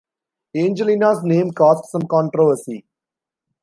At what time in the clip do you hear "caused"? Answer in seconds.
1.51-1.85